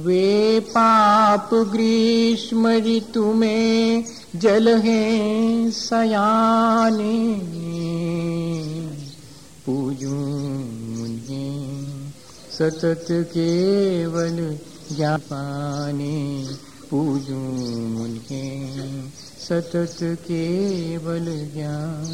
[0.01, 4.05] वे पाप ग्रीष्म ऋतु में
[4.37, 7.37] जल हैं सयाने।
[9.67, 10.62] पूजूं
[12.63, 14.37] सतत केवल
[14.93, 16.19] ज्ञापाने
[16.91, 17.39] पूजू
[17.89, 18.43] मुझे
[19.47, 21.25] सतत केवल
[21.55, 22.05] ज्ञान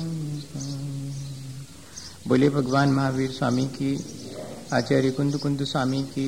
[2.28, 3.92] बोले भगवान महावीर स्वामी की
[4.72, 6.26] आचार्य कुंद कुंद स्वामी की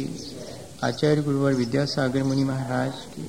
[0.84, 3.26] आचार्य गुरुवर विद्यासागर मुनि महाराज की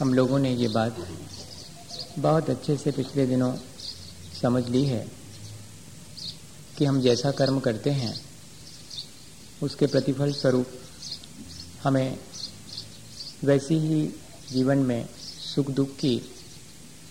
[0.00, 0.96] हम लोगों ने ये बात
[2.18, 3.56] बहुत अच्छे से पिछले दिनों
[4.42, 5.08] समझ ली है
[6.78, 8.20] कि हम जैसा कर्म करते हैं,
[9.62, 10.66] उसके प्रतिफल स्वरूप
[11.82, 12.18] हमें
[13.44, 14.14] वैसी ही
[14.50, 15.08] जीवन में
[15.54, 16.22] सुख दुख की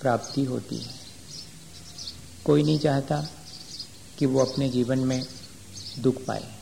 [0.01, 0.93] प्राप्ति होती है।
[2.45, 3.27] कोई नहीं चाहता
[4.17, 5.25] कि वो अपने जीवन में
[5.99, 6.53] दुख पाए।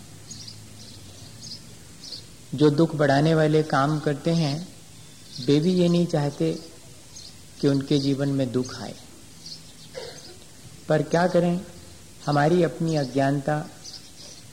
[2.55, 4.70] जो दुख बढ़ाने वाले काम करते हैं
[5.45, 6.59] वे भी ये नहीं चाहते
[7.61, 8.95] कि उनके जीवन में दुख आए।
[10.89, 11.61] पर क्या करें?
[12.25, 13.69] हमारी अपनी अज्ञानता,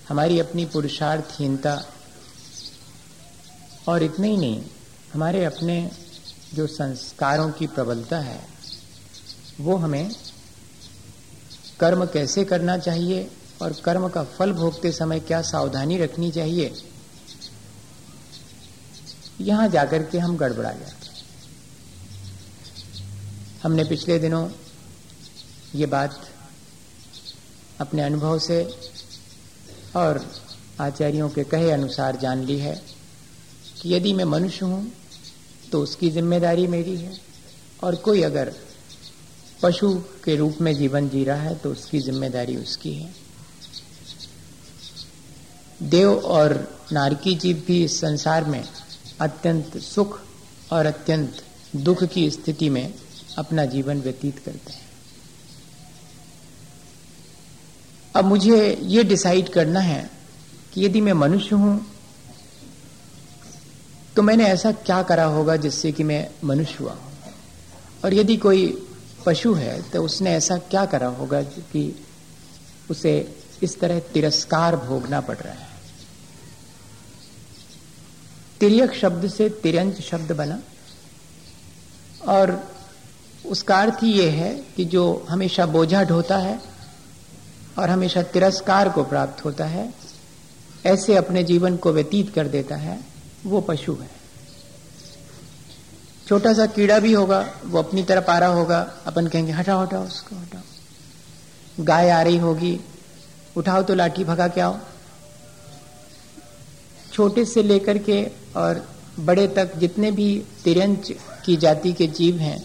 [0.09, 1.85] हमारी अपनी पुरुषार्थहीनता
[3.89, 4.63] और इतने ही नहीं,
[5.15, 5.91] हमारे अपने
[6.55, 8.49] जो संस्कारों की प्रबलता है,
[9.61, 10.15] वो हमें
[11.81, 13.31] कर्म कैसे करना चाहिए
[13.63, 16.88] और कर्म का फल भोगते समय क्या सावधानी रखनी चाहिए?
[19.41, 21.07] यहाँ जाकर के हम गड़बड़ा जाते
[23.63, 24.49] हमने पिछले दिनों
[25.75, 26.21] ये बात
[27.81, 28.63] अपने अनुभव से
[29.97, 30.25] और
[30.81, 32.75] आचार्यों के कहे अनुसार जान ली है
[33.83, 34.93] कि यदि मैं मनुष्य हूँ
[35.73, 37.13] तो उसकी ज़िम्मेदारी मेरी है।
[37.83, 38.53] और कोई अगर
[39.63, 39.93] पशु
[40.25, 43.11] के रूप में जीवन जी रहा है तो उसकी ज़िम्मेदारी उसकी है।
[45.81, 46.57] देव और
[46.93, 48.63] नारकी जीव भी इस संसार में
[49.21, 50.21] अत्यंत सुख
[50.73, 51.43] और अत्यंत
[51.77, 52.95] दुख की स्थिति में
[53.39, 54.87] अपना जीवन व्यतीत करते हैं।
[58.17, 60.11] अब मुझे ये डिसाइड करना है
[60.75, 61.87] कि यदि मैं मनुष्य हूँ
[64.17, 66.97] तो मैंने ऐसा क्या करा होगा जिससे कि मैं मनुष्य हुआ
[68.05, 68.67] और यदि कोई
[69.27, 72.05] पशु है तो उसने ऐसा क्या करा होगा कि
[72.91, 75.68] उसे इस तरह तिरस्कार भोगना पड़ रहा है?
[78.61, 80.61] तिरक शब्द से तिरंज शब्द बना।
[82.29, 82.73] और
[83.47, 86.61] उसका अर्थ ही यह है कि जो हमेशा बोझा ढोता है
[87.79, 89.95] और हमेशा तिरस्कार को प्राप्त होता है,
[90.87, 93.01] ऐसे अपने जीवन को व्यतीत कर देता है,
[93.47, 94.11] वो पशु है।
[96.29, 100.05] छोटा सा कीड़ा भी होगा, वो अपनी तरफ़ आ रहा होगा, अपन कहेंगे, हटाओ हटाओ,
[100.05, 102.81] उसको हटाओ। गाय आ रही होगी,
[103.57, 104.79] उठाओ तो लाठी भगा के आओ।
[107.13, 108.23] छोटे से लेकर के
[108.57, 108.87] और
[109.21, 111.13] बड़े तक जितने भी तिरंज
[111.45, 112.59] की जाति के जीव हैं,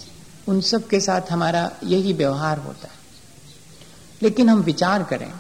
[0.47, 3.01] उन सब के साथ हमारा यही व्यवहार होता है।
[4.23, 5.31] लेकिन हम विचार करें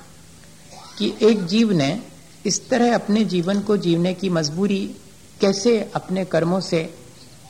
[0.97, 2.01] कि एक जीव ने
[2.45, 4.95] इस तरह अपने जीवन को जीवने की मजबूरी
[5.41, 6.93] कैसे अपने कर्मों से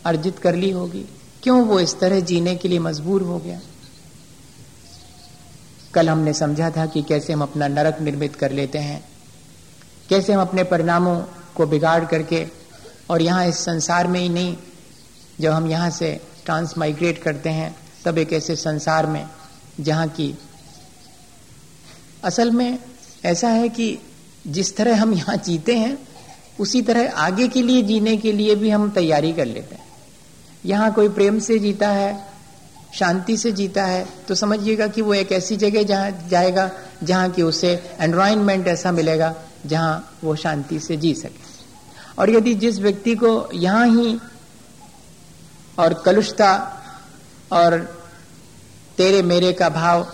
[0.05, 1.05] अर्जित कर ली होगी?
[1.43, 3.59] क्यों वो इस तरह जीने के लिए मजबूर हो गया?
[5.93, 9.03] कल हमने समझा था कि कैसे हम अपना नरक निर्मित कर लेते हैं,
[10.09, 11.21] कैसे हम अपने परिणामों
[11.55, 12.45] को बिगाड़ करके
[13.09, 14.55] और यहाँ इस संसार में ही नहीं,
[15.41, 19.25] जब हम यहाँ से ट्रांस माइग्रेट करते हैं, तब एक ऐसे संसार में,
[19.79, 20.33] जहाँ की
[22.23, 22.77] असल में
[23.25, 23.97] ऐसा है कि
[24.47, 25.97] जिस तरह हम यहाँ जीते हैं,
[26.59, 29.85] उसी तरह आगे के लिए जीने के लिए भी हम तैयारी कर लेते हैं।
[30.65, 32.33] यहाँ कोई प्रेम से जीता है,
[32.93, 36.69] शांति से जीता है तो समझिएगा कि वो एक ऐसी जगह जहाँ जाएगा,
[37.03, 39.33] जहाँ की उसे एनवायरमेंट ऐसा मिलेगा
[39.65, 41.51] जहाँ वो शांति से जी सके।
[42.17, 44.19] और यदि जिस व्यक्ति को यहाँ ही
[45.79, 46.79] और कलुषता
[47.51, 47.77] और
[48.97, 50.07] तेरे मेरे का भाव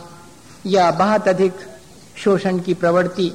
[0.66, 1.54] या बहुत अधिक
[2.18, 3.32] शोषण की प्रवृत्ति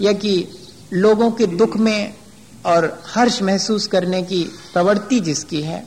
[0.00, 0.48] या कि
[0.92, 2.14] लोगों के दुख में
[2.66, 5.86] और हर्ष महसूस करने की प्रवृत्ति जिसकी है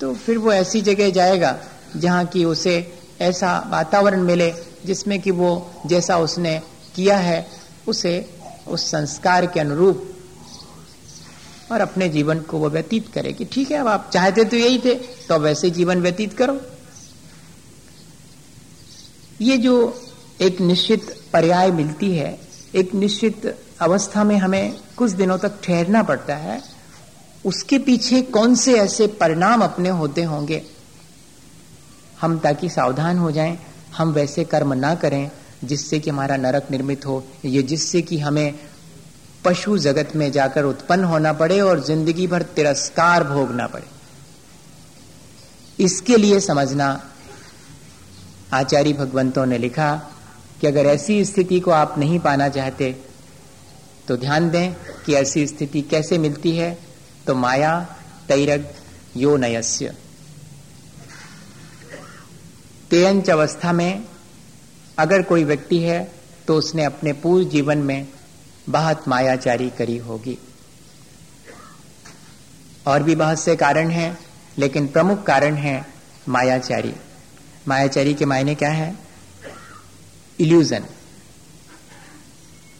[0.00, 1.56] तो फिर वो ऐसी जगह जाएगा
[1.96, 4.52] जहाँ की उसे ऐसा वातावरण मिले
[4.84, 6.62] जिसमें कि वो जैसा उसने
[6.94, 8.14] किया है उसे
[8.68, 10.06] उस संस्कार के अनुरूप
[11.72, 14.78] और अपने जीवन को वो व्यतीत करे कि ठीक है, अब आप चाहते तो यही
[14.78, 14.94] थे
[15.28, 16.60] तो वैसे जीवन व्यतीत करो।
[19.40, 20.02] ये जो
[20.40, 22.38] एक निश्चित पर्याय मिलती है,
[22.74, 23.46] एक निश्चित
[23.80, 26.60] अवस्था में हमें कुछ दिनों तक ठहरना पड़ता है,
[27.44, 30.62] उसके पीछे कौन से ऐसे परिणाम अपने होते होंगे?
[32.20, 33.58] हम ताकि सावधान हो जाएँ,
[33.96, 35.30] हम वैसे कर्म ना करें
[35.64, 38.58] जिससे कि हमारा नरक निर्मित हो, ये जिससे कि हमें
[39.44, 43.86] पशु जगत में जाकर उत्पन्न होना पड़े और ज़िंदगी भर तिरस्कार भोगना पड़े।
[45.78, 46.88] इसके लिए समझना,
[48.52, 49.94] आचार्य भगवंतों ने लिखा
[50.60, 52.92] कि अगर ऐसी स्थिति को आप नहीं पाना चाहते
[54.08, 54.74] तो ध्यान दें
[55.06, 56.78] कि ऐसी स्थिति कैसे मिलती है।
[57.26, 57.80] तो माया,
[58.28, 58.68] तैरग,
[59.16, 59.94] यो नयस्य।
[62.90, 64.02] तेयंच अवस्था में
[65.00, 66.12] अगर कोई व्यक्ति है
[66.46, 68.06] तो उसने अपने पूर्व जीवन में
[68.68, 70.38] बहुत मायाचारी करी होगी।
[72.86, 74.18] और भी बहुत से कारण हैं,
[74.58, 75.86] लेकिन प्रमुख कारण है
[76.28, 76.94] मायाचारी।
[77.68, 78.94] मायाचारी के मायने क्या है?
[80.40, 80.84] इल्यूजन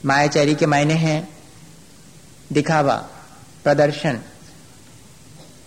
[0.05, 1.29] मायाचारी के मायने हैं
[2.53, 2.95] दिखावा,
[3.65, 4.21] प्रदर्शन।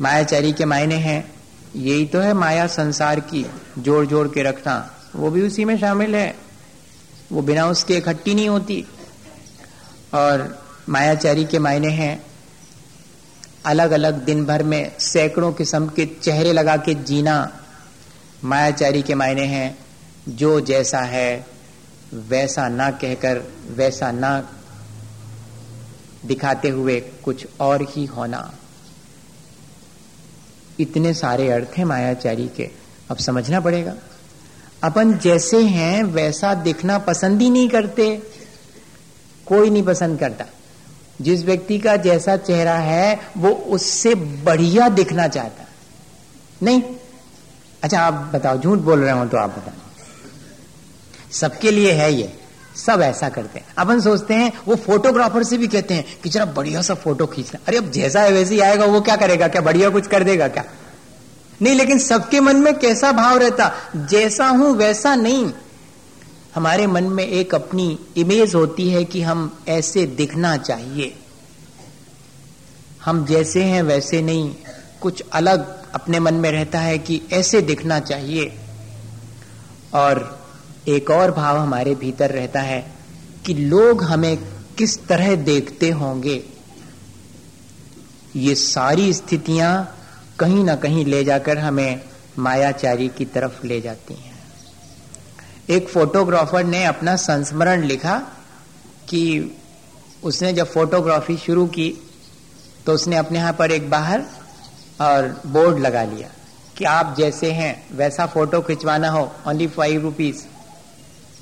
[0.02, 1.34] मायाचारी के मायने हैं,
[1.76, 3.46] यही तो है माया संसार की
[3.80, 4.76] जोड़ जोड़ के रखना।
[5.16, 6.43] वो भी उसी में शामिल है।
[7.34, 8.86] वो बिना उसके इकट्ठी नहीं होती।
[10.14, 12.26] और मायाचारी के मायने हैं
[13.66, 17.60] अलग अलग दिन भर में सैकड़ों किस्म के चेहरे लगा के जीना।
[18.44, 19.78] मायाचारी के मायने हैं
[20.30, 21.46] जो जैसा है,
[22.14, 24.50] वैसा ना कहकर, वैसा ना
[26.26, 28.54] दिखाते हुए कुछ और ही होना।
[30.80, 32.70] इतने सारे अर्थ हैं मायाचारी के।
[33.12, 33.96] अब समझना पड़ेगा।
[34.84, 38.24] अपन जैसे हैं, वैसा दिखना पसंद ही नहीं करते।
[39.46, 40.46] कोई नहीं पसंद करता।
[41.22, 45.66] जिस व्यक्ति का जैसा चेहरा है, वो उससे बढ़िया दिखना चाहता।
[46.64, 46.84] नहीं?
[47.84, 49.74] अच्छा आप बताओ, झूठ बोल रहे हो तो आप बताओ।
[51.32, 52.40] सबके लिए है ये।
[52.86, 56.46] सब ऐसा करते हैं। अपन सोचते हैं, वो फोटोग्राफर से भी कहते हैं कि जरा
[56.46, 59.48] बढ़िया सा फ़ोटो खींचना। अरे, अब जैसा है वैसे ही आएगा, वो क्या करेगा?
[59.48, 60.66] क्या बढ़िया कुछ कर देगा क्या?
[61.62, 63.72] नहीं, लेकिन सबके मन में कैसा भाव रहता?
[63.96, 65.52] जैसा हूँ, वैसा नहीं।
[66.56, 71.16] हमारे मन में एक अपनी इमेज होती है कि हम ऐसे दिखना चाहिए।
[73.06, 74.56] हम जैसे हैं, वैसे नहीं।
[75.02, 78.60] कुछ अलग अपने मन में रहता है कि ऐसे दिखना चाहिए।
[79.94, 80.44] और
[80.88, 82.92] एक और भाव हमारे भीतर रहता है
[83.46, 84.38] कि लोग हमें
[84.78, 86.44] किस तरह देखते होंगे।
[88.36, 90.00] ये सारी स्थितियाँ
[90.40, 92.02] कहीं ना कहीं ले जाकर हमें
[92.40, 94.32] मायाचारी की तरफ़ ले जाती हैं।
[95.70, 98.18] एक फोटोग्राफर ने अपना संस्मरण लिखा
[99.10, 99.52] कि
[100.24, 101.90] उसने जब फोटोग्राफी शुरू की
[102.86, 104.24] तो उसने अपने यहाँ पर एक बाहर
[105.02, 106.30] और बोर्ड लगा लिया
[106.78, 110.38] कि आप जैसे हैं, वैसा फ़ोटो खिंचवाना हो ओनली फाइव रुपीज़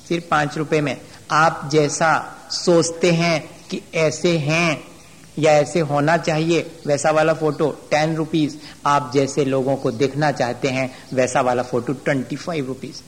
[0.08, 0.96] सिर्फ़ पाँच रुपए में।
[1.30, 4.91] आप जैसा सोचते हैं कि ऐसे हैं
[5.38, 10.68] या ऐसे होना चाहिए, वैसा वाला फ़ोटो टेन रुपीज़ आप जैसे लोगों को देखना चाहते
[10.68, 13.00] हैं, वैसा वाला फ़ोटो ट्वेंटी फाइव रुपीज़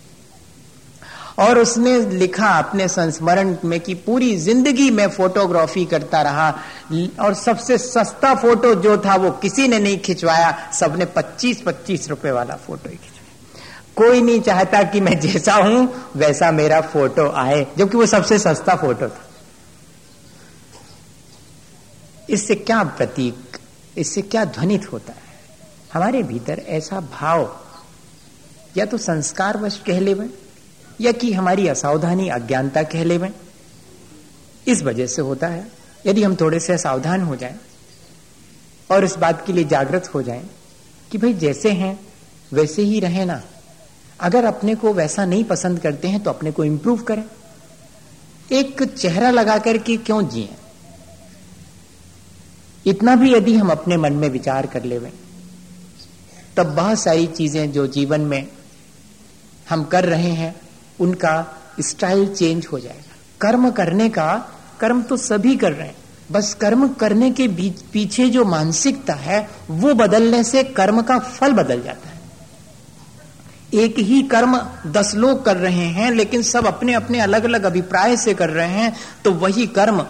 [1.40, 6.48] और उसने लिखा अपने संस्मरण में कि पूरी ज़िंदगी में फोटोग्राफी करता रहा,
[7.20, 12.54] और सबसे सस्ता फ़ोटो जो था वो किसी ने नहीं खिंचवाया, सबने 25-25 रुपए वाला
[12.56, 13.12] फ़ोटो ही खिंचवाया।
[13.96, 18.74] कोई नहीं चाहता कि मैं जैसा हूँ, वैसा मेरा फ़ोटो आए, जबकि वो सबसे सस्ता
[18.76, 19.30] फ़ोटो था।
[22.30, 23.58] इससे क्या प्रतीक,
[23.98, 25.22] इससे क्या ध्वनित होता है?
[25.92, 27.60] हमारे भीतर ऐसा भाव,
[28.76, 30.16] या तो संस्कार वश कह ले
[31.00, 33.18] या कि हमारी असावधानी, अज्ञानता कह ले
[34.68, 35.66] इस वजह से होता है,
[36.06, 37.56] यदि हम थोड़े से असावधान हो जाएँ,
[38.90, 40.50] और इस बात के लिए जागृत हो जाएँ,
[41.12, 41.98] कि भाई जैसे हैं,
[42.52, 43.42] वैसे ही रहे ना।
[44.20, 47.24] अगर अपने को वैसा नहीं पसंद करते हैं तो अपने को इंप्रूव करें।
[48.52, 50.48] एक चेहरा लगा करके क्यों जिए?
[52.86, 55.00] इतना भी यदि हम अपने मन में विचार कर ले
[56.56, 58.46] तब बहुत सारी चीज़ें जो जीवन में
[59.68, 60.54] हम कर रहे हैं,
[61.00, 64.34] उनका स्टाइल चेंज हो जाएगा। कर्म करने का,
[64.80, 65.96] कर्म तो सभी कर रहे हैं,
[66.32, 67.48] बस कर्म करने के
[67.92, 72.20] पीछे जो मानसिकता है, वो बदलने से कर्म का फल बदल जाता है।
[73.74, 78.16] एक ही कर्म दस लोग कर रहे हैं, लेकिन सब अपने अपने अलग अलग अभिप्राय
[78.16, 80.04] से कर रहे हैं तो वही कर्म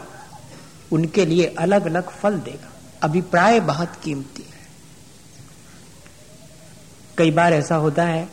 [0.95, 2.73] उनके लिए अलग अलग फल देगा।
[3.03, 4.63] अभिप्राय बहुत कीमती है।
[7.19, 8.29] कई बार ऐसा होता है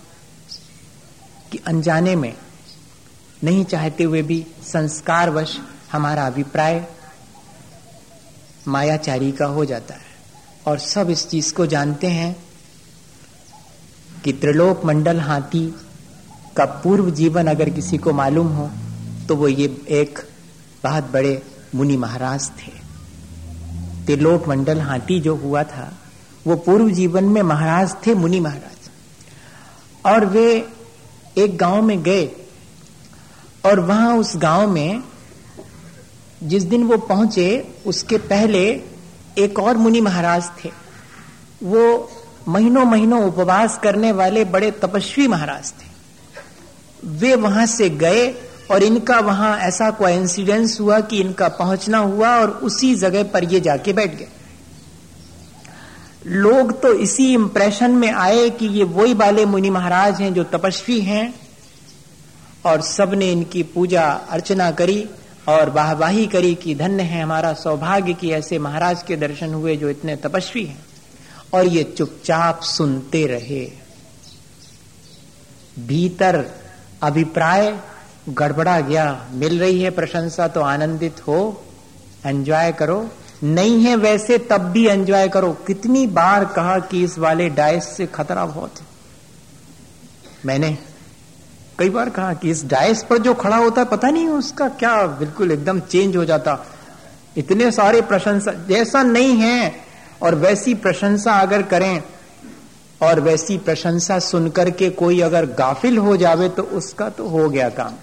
[1.51, 2.33] कि अनजाने में
[3.43, 5.57] नहीं चाहते हुए भी संस्कारवश
[5.91, 6.85] हमारा अभिप्राय
[8.67, 10.09] मायाचारी का हो जाता है।
[10.67, 12.35] और सब इस चीज़ को जानते हैं
[14.23, 15.65] कि त्रिलोक मंडल हाथी
[16.57, 18.69] का पूर्व जीवन अगर किसी को मालूम हो
[19.27, 20.19] तो वो ये एक
[20.83, 21.41] बहुत बड़े
[21.75, 22.71] मुनि महाराज थे।
[24.05, 25.91] त्रिलोक मंडल हाथी जो हुआ था,
[26.47, 28.89] वो पूर्व जीवन में महाराज थे मुनि महाराज।
[30.05, 30.67] और वे
[31.37, 32.29] एक गाँव में गए
[33.65, 35.03] और वहाँ उस गाँव में
[36.43, 38.83] जिस दिन वो पहुँचे, उसके पहले
[39.37, 40.69] एक और मुनि महाराज थे।
[41.63, 42.11] वो
[42.47, 45.89] महीनों महीनों उपवास करने वाले बड़े तपस्वी महाराज थे।
[47.07, 48.27] वे वहाँ से गए
[48.71, 53.43] और इनका वहाँ ऐसा कोई इंसिडेंस हुआ कि इनका पहुँचना हुआ और उसी जगह पर
[53.43, 54.27] ये जाके बैठ गए।
[56.27, 61.01] लोग तो इसी इंप्रेशन में आए कि ये वही वाले मुनि महाराज हैं जो तपस्वी
[61.01, 61.33] हैं
[62.65, 65.09] और सबने इनकी पूजा अर्चना करी
[65.47, 69.89] और वाहवाही करी कि धन्य है हमारा सौभाग्य कि ऐसे महाराज के दर्शन हुए जो
[69.89, 70.85] इतने तपस्वी हैं।
[71.53, 73.71] और ये चुपचाप सुनते रहे।
[75.79, 76.45] भीतर
[77.01, 77.79] अभिप्राय
[78.29, 81.63] गड़बड़ा गया। मिल रही है प्रशंसा तो आनंदित हो।
[82.25, 83.09] एंजॉय करो।
[83.43, 88.05] नहीं है वैसे तब भी एंजॉय करो। कितनी बार कहा कि इस वाले डाइस से
[88.05, 88.85] खतरा बहुत है।
[90.45, 90.77] मैंने
[91.79, 94.95] कई बार कहा कि इस डाइस पर जो खड़ा होता है, पता नहीं उसका क्या
[95.07, 96.57] बिल्कुल एकदम चेंज हो जाता।
[97.37, 99.73] इतने सारे प्रशंसा, जैसा नहीं है
[100.21, 102.03] और वैसी प्रशंसा अगर करें
[103.01, 107.69] और वैसी प्रशंसा सुनकर के कोई अगर गाफिल हो जावे तो उसका तो हो गया
[107.69, 107.93] काम।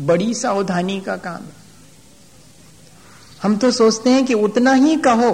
[0.00, 1.64] बड़ी सावधानी का काम है।
[3.42, 5.32] हम तो सोचते हैं कि उतना ही कहो,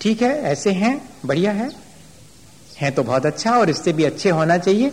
[0.00, 1.70] ठीक है, ऐसे हैं, बढ़िया है,
[2.78, 4.92] हैं तो बहुत अच्छा और इससे भी अच्छे होना चाहिए,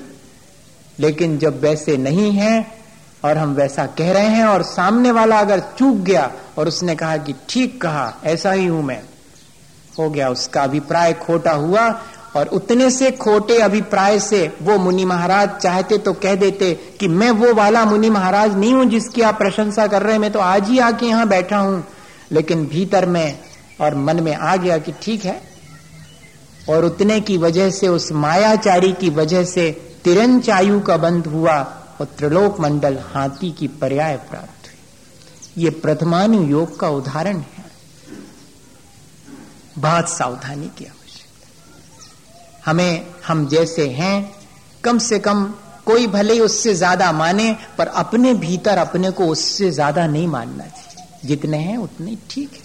[1.00, 2.66] लेकिन जब वैसे नहीं है
[3.26, 7.18] और हम वैसा कह रहे हैं और सामने वाला अगर चूक गया और उसने कहा
[7.18, 9.02] कि ठीक कहा, ऐसा ही हूँ मैं,
[10.00, 11.90] हो गया, उसका अभिप्राय खोटा हुआ
[12.36, 17.32] और उतने से खोटे अभिप्राय से वो मुनि महाराज चाहते तो कह देते कि मैं
[17.32, 20.70] वो वाला मुनि महाराज नहीं हूँ जिसकी आप प्रशंसा कर रहे हैं। मैं तो आज
[20.70, 21.88] ही आके यहाँ बैठा हूँ।
[22.32, 23.40] लेकिन भीतर में
[23.82, 25.42] और मन में आ गया कि ठीक है।
[26.70, 29.72] और उतने की वजह से, उस मायाचारी की वजह से
[30.04, 31.58] तिरंचायु का बंद हुआ
[32.00, 37.66] और त्रिलोक मंडल हाथी की पर्याय प्राप्त हुई। ये प्रथमानु योग का उदाहरण है।
[39.80, 41.05] बहुत सावधानी की आवश्यकता
[42.66, 44.36] हमें हम जैसे हैं,
[44.84, 45.46] कम से कम
[45.86, 50.64] कोई भले ही उससे ज़्यादा माने, पर अपने भीतर अपने को उससे ज़्यादा नहीं मानना
[50.64, 52.64] चाहिए। जितने हैं उतने ठीक है।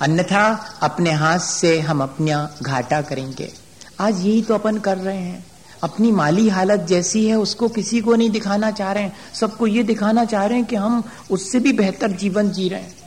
[0.00, 0.44] अन्यथा
[0.82, 3.52] अपने हाथ से हम अपना घाटा करेंगे।
[4.00, 5.44] आज यही तो अपन कर रहे हैं।
[5.82, 9.82] अपनी माली हालत जैसी है, उसको किसी को नहीं दिखाना चाह रहे हैं। सबको ये
[9.82, 13.05] दिखाना चाह रहे हैं कि हम उससे भी बेहतर जीवन जी रहे हैं।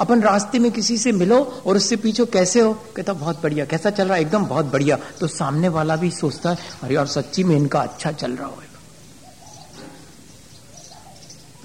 [0.00, 2.72] अपन रास्ते में किसी से मिलो और उससे पीछो कैसे हो?
[2.96, 4.22] कहता बहुत बढ़िया कैसा चल रहा है?
[4.22, 8.12] एकदम बहुत बढ़िया। तो सामने वाला भी सोचता है अरे यार सच्ची में इनका अच्छा
[8.12, 8.66] चल रहा होगा।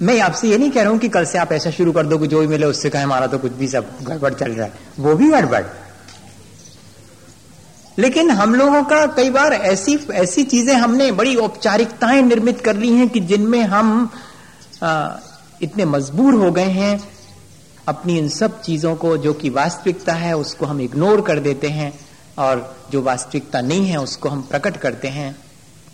[0.02, 2.18] मैं आपसे ये नहीं कह रहा हूँ कि कल से आप ऐसा शुरू कर दो
[2.18, 4.72] कि जो भी मिले उससे कहे हमारा तो कुछ भी सब गड़बड़ चल रहा है।
[4.98, 5.64] वो भी गड़बड़।
[7.98, 12.92] लेकिन हम लोगों का कई बार ऐसी ऐसी चीज़ें हमने बड़ी औपचारिकताएँ निर्मित कर ली
[12.92, 14.10] हैं कि जिनमें हम
[14.82, 15.10] आ,
[15.62, 17.15] इतने मजबूर हो गए हैं
[17.88, 21.92] अपनी इन सब चीज़ों को जो कि वास्तविकता है, उसको हम इग्नोर कर देते हैं
[22.38, 25.36] और जो वास्तविकता नहीं है, उसको हम प्रकट करते हैं।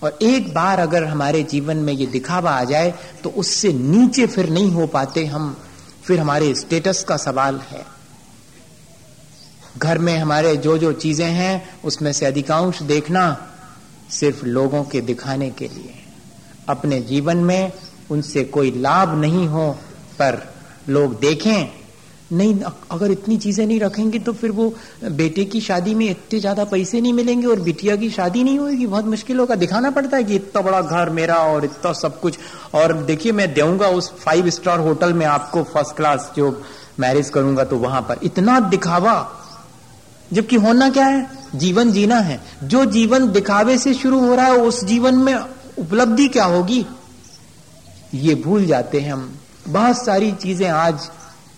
[0.02, 4.48] और एक बार अगर हमारे जीवन में ये दिखावा आ जाए तो उससे नीचे फिर
[4.50, 5.56] नहीं हो पाते हम,
[6.04, 7.84] फिर हमारे स्टेटस का सवाल है।
[9.78, 13.24] घर में हमारे जो जो चीज़ें हैं, उसमें से अधिकांश देखना
[14.10, 15.94] सिर्फ़ लोगों के दिखाने के लिए।
[16.68, 17.72] अपने जीवन में
[18.10, 19.70] उनसे कोई लाभ नहीं हो,
[20.18, 20.42] पर
[20.88, 21.81] लोग देखें
[22.32, 22.60] नहीं,
[22.90, 24.68] अगर इतनी चीज़ें नहीं रखेंगे तो फिर वो
[25.12, 28.86] बेटे की शादी में इतने ज़्यादा पैसे नहीं मिलेंगे और बिटिया की शादी नहीं होगी।
[28.86, 32.38] बहुत मुश्किल होगा। दिखाना पड़ता है कि इतना बड़ा घर मेरा और इतना सब कुछ।
[32.74, 36.50] और देखिए, मैं दूँगा उस फाइव स्टार होटल में आपको फ़र्स्ट क्लास जो
[37.00, 39.14] मैरिज करूँगा तो वहाँ पर। इतना दिखावा।
[40.30, 41.26] जबकि होना क्या है?
[41.54, 45.34] जीवन जीना है। जो जीवन दिखावे से शुरू हो रहा है, उस जीवन में
[45.78, 46.84] उपलब्धि क्या होगी?
[48.14, 49.32] ये भूल जाते हैं हम।
[49.68, 51.10] बहुत सारी चीज़ें आज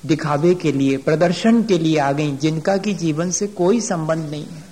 [0.07, 4.47] दिखावे के लिए, प्रदर्शन के लिए आ गई, जिनका की जीवन से कोई संबंध नहीं
[4.47, 4.65] है।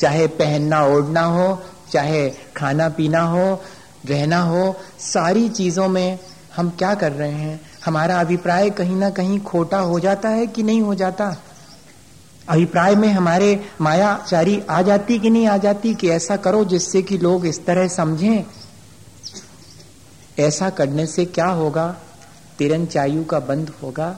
[0.00, 3.62] चाहे पहनना ओढ़ना हो, चाहे खाना पीना हो,
[4.06, 6.18] रहना हो, सारी चीज़ों में
[6.56, 7.60] हम क्या कर रहे हैं?
[7.84, 11.36] हमारा अभिप्राय कहीं ना कहीं खोटा हो जाता है कि नहीं हो जाता?
[12.48, 17.18] अभिप्राय में हमारे मायाचारी आ जाती कि नहीं आ जाती कि ऐसा करो जिससे कि
[17.18, 18.44] लोग इस तरह समझें?
[20.38, 21.96] ऐसा करने से क्या होगा?
[22.58, 24.16] तिरंचायु का बंद होगा।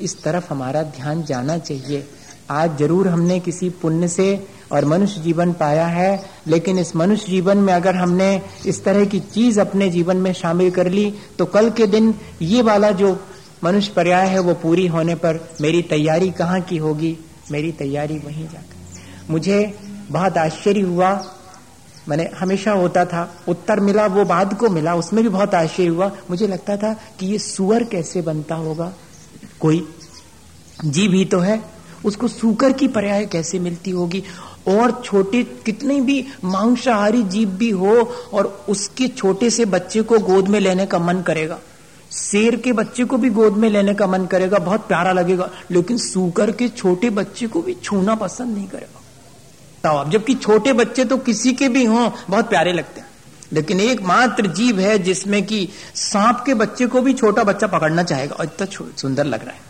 [0.00, 2.06] इस तरफ़ हमारा ध्यान जाना चाहिए।
[2.50, 4.28] आज ज़रूर हमने किसी पुण्य से
[4.72, 9.20] और मनुष्य जीवन पाया है, लेकिन इस मनुष्य जीवन में अगर हमने इस तरह की
[9.20, 13.18] चीज़ अपने जीवन में शामिल कर ली तो कल के दिन ये वाला जो
[13.64, 17.16] मनुष्य पर्याय है, वो पूरी होने पर मेरी तैयारी कहाँ की होगी?
[17.50, 19.74] मेरी तैयारी वहीं जाकर। मुझे
[20.10, 21.12] बहुत आश्चर्य हुआ
[22.08, 26.12] मैंने हमेशा होता था, उत्तर मिला, वो बाद को मिला, उसमें भी बहुत आश्चर्य हुआ।
[26.30, 28.92] मुझे लगता था कि ये सुअर कैसे बनता होगा?
[29.60, 29.88] कोई
[30.84, 31.62] जीव ही तो है,
[32.04, 34.22] उसको सुकर की पर्याय कैसे मिलती होगी?
[34.68, 40.48] और छोटे, कितने भी मांसाहारी जीव भी हो, और उसके छोटे से बच्चे को गोद
[40.48, 41.58] में लेने का मन करेगा।
[42.12, 45.98] शेर के बच्चे को भी गोद में लेने का मन करेगा, बहुत प्यारा लगेगा, लेकिन
[45.98, 49.01] सूकर के छोटे बच्चे को भी छूना पसंद नहीं करेगा।
[49.84, 53.08] तो अब जबकि छोटे बच्चे तो किसी के भी हों, बहुत प्यारे लगते हैं।
[53.52, 58.02] लेकिन एक मात्र जीव है जिसमें कि सांप के बच्चे को भी छोटा बच्चा पकड़ना
[58.02, 59.60] चाहेगा, और इतना सुंदर लग रहा है।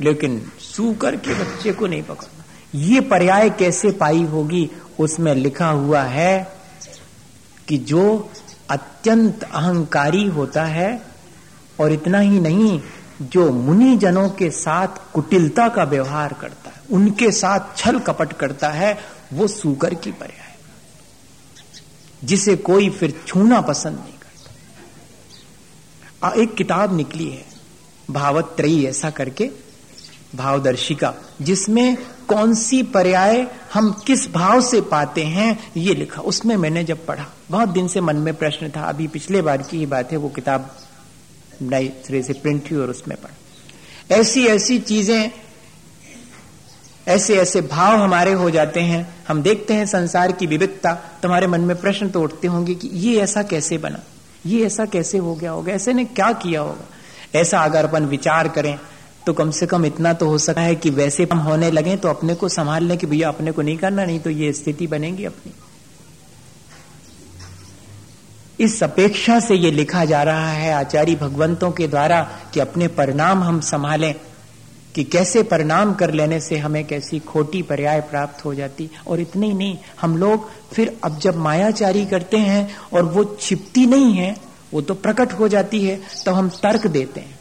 [0.00, 2.44] लेकिन सूकर के बच्चे को नहीं पकड़ना।
[2.74, 6.52] ये पर्याय कैसे पाई होगी, उसमें लिखा हुआ है
[7.68, 8.30] कि जो
[8.70, 11.02] अत्यंत अहंकारी होता है,
[11.80, 12.80] और इतना ही नहीं,
[13.22, 18.68] जो मुनि जनों के साथ कुटिलता का व्यवहार करता है, उनके साथ छल कपट करता
[18.68, 20.54] है वो सुगर की पर्याय।
[22.24, 24.50] जिसे कोई फिर छूना पसंद नहीं करता।
[26.42, 27.44] एक किताब निकली है,
[28.10, 29.50] भावत त्रयी, ऐसा करके
[30.34, 31.96] भावदर्शिका जिसमें
[32.28, 37.26] कौन सी पर्याय हम किस भाव से पाते हैं, ये लिखा। उसमें मैंने जब पढ़ा,
[37.50, 40.28] बहुत दिन से मन में प्रश्न था। अभी पिछले बार की ही बात है, वो
[40.28, 40.76] किताब
[41.62, 43.30] नई सिरे से प्रिंट हुई और उसमें पढ़।
[44.12, 45.30] ऐसी ऐसी चीज़ें
[47.08, 50.92] ऐसे ऐसे भाव हमारे हो जाते हैं, हम देखते हैं संसार की विविधता,
[51.22, 54.00] तुम्हारे मन में प्रश्न तो उठते होंगे कि ये ऐसा कैसे बना?
[54.46, 55.72] ये ऐसा कैसे हो गया होगा?
[55.72, 56.84] ऐसे ने क्या किया होगा?
[57.34, 58.78] ऐसा अगर अपन विचार करें
[59.26, 62.08] तो कम से कम इतना तो हो सकता है कि वैसे हम होने लगे तो
[62.08, 65.24] अपने को संभाल लें कि भैया अपने को नहीं करना, नहीं तो ये स्थिति बनेगी
[65.24, 65.52] अपनी।
[68.60, 72.20] इस अपेक्षा से ये लिखा जा रहा है आचार्य भगवंतों के द्वारा
[72.54, 74.14] कि अपने परिणाम हम संभालें।
[74.94, 79.46] कि कैसे परिणाम कर लेने से हमें कैसी खोटी पर्याय प्राप्त हो जाती। और इतने
[79.46, 84.36] ही नहीं, हम लोग फिर अब जब मायाचारी करते हैं और वो छिपती नहीं है,
[84.74, 87.38] वो तो प्रकट हो जाती है तो हम तर्क देते हैं।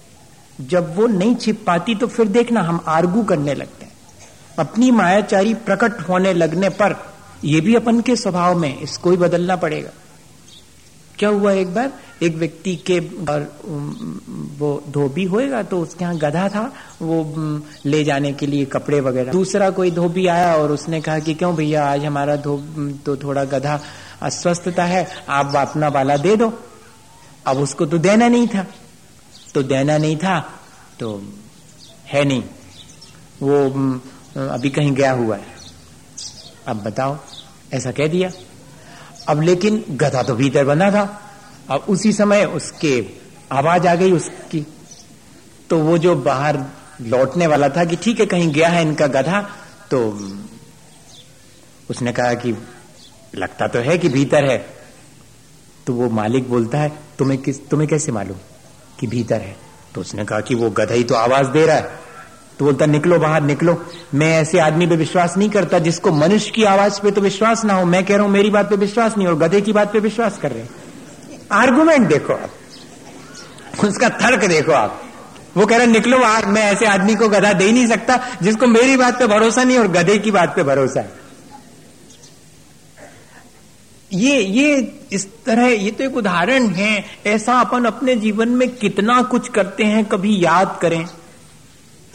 [0.60, 3.92] जब वो नहीं छिप पाती तो फिर देखना हम आर्गू करने लगते हैं।
[4.60, 6.96] अपनी मायाचारी प्रकट होने लगने पर
[7.44, 9.90] यह भी अपन के स्वभाव में, इसको ही बदलना पड़ेगा।
[11.20, 11.92] क्या हुआ एक बार?
[12.24, 13.42] एक व्यक्ति के और
[14.58, 16.62] वो धोबी होएगा तो उसके यहाँ गधा था,
[17.02, 21.34] वो ले जाने के लिए कपड़े वगैरह। दूसरा कोई धोबी आया और उसने कहा कि
[21.34, 22.58] क्यों भैया, आज हमारा धो
[23.06, 23.80] तो थोड़ा गधा
[24.22, 26.52] अस्वस्थता है, आप अपना वाला दे दो।
[27.48, 28.66] अब उसको तो देना नहीं था।
[29.54, 30.40] तो देना नहीं था
[31.00, 31.22] तो
[32.08, 32.44] है नहीं।
[33.42, 33.64] वो
[34.48, 35.56] अभी कहीं गया हुआ है।
[36.68, 37.18] अब बताओ,
[37.74, 38.30] ऐसा कह दिया।
[39.28, 41.04] अब लेकिन गधा तो भीतर बना था।
[41.70, 43.06] अब उसी समय उसके
[43.52, 44.66] आवाज़ आ गई उसकी।
[45.70, 46.64] तो वो जो बाहर
[47.02, 49.42] लौटने वाला था कि ठीक है, कहीं गया है इनका गधा
[49.92, 50.00] तो
[51.90, 52.54] उसने कहा कि
[53.36, 54.58] लगता तो है कि भीतर है।
[55.88, 58.38] तो वो मालिक बोलता है, तुम्हें किस, तुम्हें कैसे मालूम
[59.00, 59.56] कि भीतर है?
[59.96, 62.07] तो उसने कहा कि वो गधा ही तो आवाज़ दे रहा है।
[62.60, 63.76] तो बोलता, निकलो बाहर, निकलो।
[64.14, 67.74] मैं ऐसे आदमी पे विश्वास नहीं करता जिसको मनुष्य की आवाज़ पे तो विश्वास ना
[67.74, 70.00] हो। मैं कह रहा हूँ, मेरी बात पे विश्वास नहीं, और गधे की बात पे
[70.00, 70.66] विश्वास कर रहे
[71.52, 75.02] आर्गुमेंट देखो आप। उसका तर्क देखो आप।
[75.58, 78.98] वो कह रहे निकलो बाहर, मैं ऐसे आदमी को गधा दे नहीं सकता जिसको मेरी
[78.98, 81.16] बात पे भरोसा नहीं और गधे की बात पे भरोसा है।
[84.14, 89.22] ये ये इस तरह, ये तो एक उदाहरण है। ऐसा अपन अपने जीवन में कितना
[89.22, 91.06] कुछ करते हैं, कभी याद करें।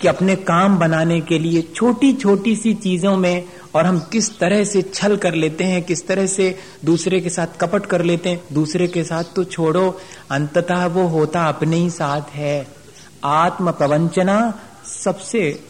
[0.02, 4.64] कि अपने काम बनाने के लिए छोटी छोटी सी चीज़ों में और हम किस तरह
[4.64, 8.42] से छल कर लेते हैं, किस तरह से दूसरे के साथ कपट कर लेते हैं,
[8.52, 12.66] दूसरे के साथ तो छोड़ो, अंततः वो होता अपने ही साथ है।
[13.24, 14.36] आत्म प्रवंचना
[14.86, 15.64] सबसे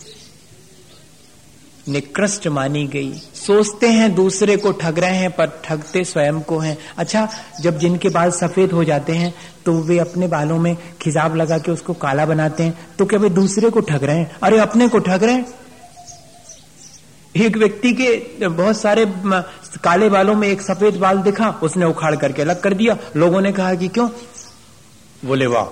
[1.88, 3.12] निकृष्ट मानी गई।
[3.46, 7.28] सोचते हैं, दूसरे को ठग रहे हैं, पर ठगते स्वयं को हैं। अच्छा
[7.60, 11.72] जब जिनके बाल सफ़ेद हो जाते हैं तो वे अपने बालों में खिजाब लगा के
[11.72, 14.30] उसको काला बनाते हैं तो क्या वे दूसरे को ठग रहे हैं?
[14.42, 15.46] अरे, अपने को ठग रहे हैं।
[17.36, 19.04] एक व्यक्ति के बहुत सारे
[19.84, 23.52] काले बालों में एक सफ़ेद बाल दिखा, उसने उखाड़ करके अलग कर दिया। लोगों ने
[23.52, 24.08] कहा कि क्यों?
[25.24, 25.64] बोले, वाह,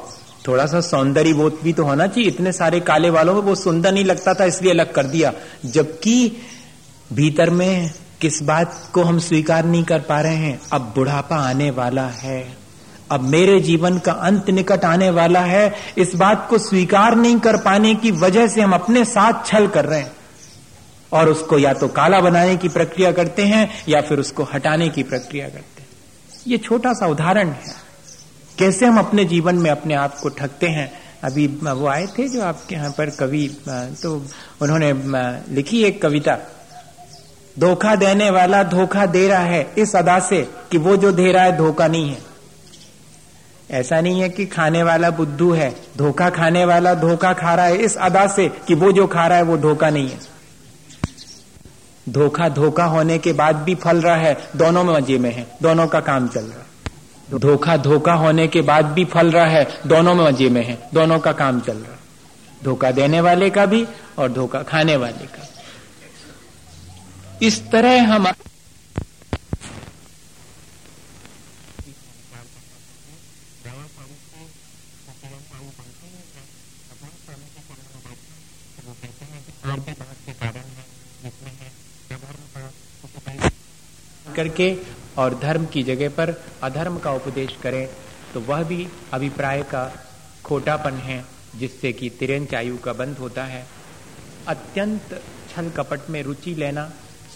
[0.49, 3.93] थोड़ा सा सौंदर्य बोध भी तो होना चाहिए। इतने सारे काले बालों में वो सुंदर
[3.93, 5.33] नहीं लगता था, इसलिए अलग कर दिया।
[5.67, 6.33] जबकि
[7.11, 10.61] भीतर में किस बात को हम स्वीकार नहीं कर पा रहे हैं?
[10.73, 12.57] अब बुढ़ापा आने वाला है।
[13.11, 17.57] अब मेरे जीवन का अंत निकट आने वाला है। इस बात को स्वीकार नहीं कर
[17.57, 20.13] पाने की वजह से हम अपने साथ छल कर रहे हैं।
[21.13, 25.03] और उसको या तो काला बनाने की प्रक्रिया करते हैं, या फिर उसको हटाने की
[25.03, 25.89] प्रक्रिया करते हैं।
[26.47, 27.75] ये छोटा सा उदाहरण है।
[28.59, 30.93] कैसे हम अपने जीवन में अपने आप को ठगते हैं?
[31.25, 33.47] अभी वो आए थे जो आपके यहाँ पर कवि
[34.03, 34.15] तो
[34.63, 34.93] उन्होंने
[35.55, 36.39] लिखी एक कविता।
[37.61, 41.45] धोखा देने वाला धोखा दे रहा है इस अदा से कि वो जो दे रहा
[41.45, 42.19] है धोखा नहीं है।
[43.71, 47.77] ऐसा नहीं है कि खाने वाला बुद्धू है, धोखा खाने वाला धोखा खा रहा है
[47.77, 50.19] इस अदा से कि वो जो खा रहा है वो धोखा नहीं है।
[52.09, 55.87] धोखा धोखा होने के बाद भी फल रहा है, दोनों में मज़े में है, दोनों
[55.87, 60.15] का काम चल रहा है। धोखा धोखा होने के बाद भी फल रहा है, दोनों
[60.15, 61.99] में मज़े में है, दोनों का काम चल रहा है।
[62.65, 63.87] धोखा देने वाले का भी
[64.19, 65.47] और धोखा खाने वाले का
[67.43, 68.27] इस तरह हम
[84.37, 84.67] करके
[85.19, 86.31] और धर्म की जगह पर
[86.63, 87.87] अधर्म का उपदेश करें
[88.35, 89.85] तो वह भी अभिप्राय का
[90.45, 91.25] खोटापन है,
[91.57, 93.67] जिससे कि तिरंच आयु का बंद होता है।
[94.49, 96.91] अत्यंत छल कपट में रुचि लेना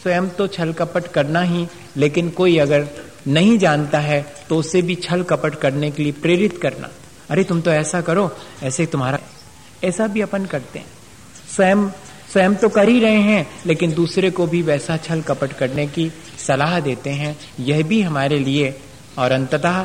[0.04, 2.86] स्वयं तो छल कपट करना ही, लेकिन कोई अगर
[3.26, 6.90] नहीं जानता है तो उसे भी छल कपट करने के लिए प्रेरित करना।
[7.30, 8.30] अरे, तुम तो ऐसा करो,
[8.62, 9.18] ऐसे तुम्हारा
[9.84, 10.86] ऐसा भी अपन करते हैं।
[11.56, 11.88] स्वयं
[12.32, 16.10] स्वयं तो कर ही रहे हैं, लेकिन दूसरे को भी वैसा छल कपट करने की
[16.38, 18.74] सलाह देते हैं। यह भी हमारे लिए
[19.18, 19.84] और अंततः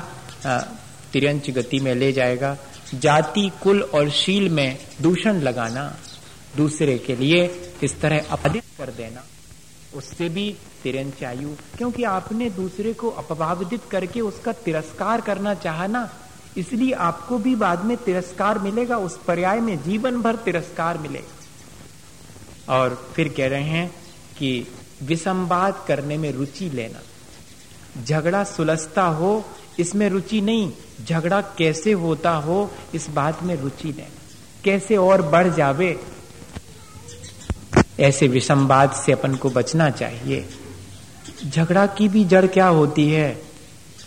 [1.13, 2.57] तिरंच गति में ले जाएगा।
[2.95, 5.95] जाति, कुल और शील में दूषण लगाना,
[6.57, 7.45] दूसरे के लिए
[7.83, 9.23] इस तरह अपदित कर देना।
[9.95, 16.09] उससे भी तिरंच आयु क्योंकि आपने दूसरे को अपवादित करके उसका तिरस्कार करना चाहा ना,
[16.57, 23.09] इसलिए आपको भी बाद में तिरस्कार मिलेगा, उस पर्याय में जीवन भर तिरस्कार मिलेगा। और
[23.13, 23.95] फिर कह रहे हैं
[24.37, 24.67] कि
[25.03, 26.99] विसंवाद करने में रुचि लेना।
[28.03, 29.45] झगड़ा सुलझता हो,
[29.79, 30.71] इसमें रुचि नहीं,
[31.05, 34.17] झगड़ा कैसे होता हो, इस बात में रुचि लेना।
[34.63, 35.99] कैसे और बढ़ जावे
[37.99, 40.49] ऐसे विसंवाद से अपन को बचना चाहिए।
[41.49, 43.41] झगड़ा की भी जड़ क्या होती है?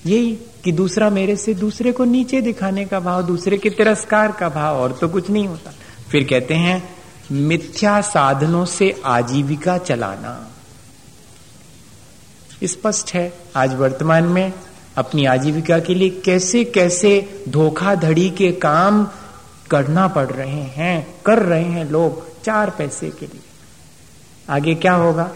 [0.06, 4.48] यही कि दूसरा मेरे से दूसरे को नीचे दिखाने का भाव, दूसरे के तिरस्कार का
[4.48, 5.72] भाव और तो कुछ नहीं होता।
[6.10, 6.96] फिर कहते हैं,
[7.32, 10.50] मिथ्या साधनों से आजीविका चलाना।
[12.64, 14.52] स्पष्ट है, आज वर्तमान में
[14.96, 19.08] अपनी आजीविका के लिए कैसे कैसे धोखाधड़ी के काम
[19.70, 23.51] करना पड़ रहे हैं, कर रहे हैं लोग चार पैसे के लिए।
[24.48, 25.30] आगे क्या होगा?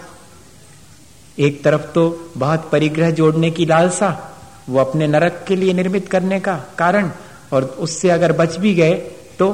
[1.39, 4.11] एक तरफ़ तो बहुत परिग्रह जोड़ने की लालसा,
[4.69, 7.11] वो अपने नरक के लिए निर्मित करने का कारण,
[7.53, 8.95] और उससे अगर बच भी गए
[9.39, 9.49] तो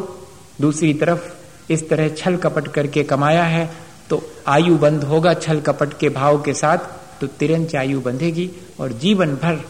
[0.60, 3.70] दूसरी तरफ़ इस तरह छल कपट करके कमाया है
[4.10, 6.78] तो आयु बंद होगा छल कपट के भाव के साथ
[7.20, 9.60] तो तिरंच आयु बंधेगी, और जीवन भर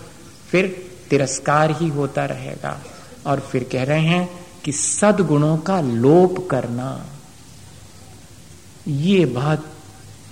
[0.50, 0.66] फिर
[1.10, 2.78] तिरस्कार ही होता रहेगा।
[3.26, 4.28] और फिर कह रहे हैं
[4.64, 6.88] कि सदगुणों का लोप करना,
[8.88, 9.66] ये बहुत